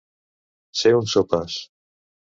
[0.81, 1.59] Ser un sopes.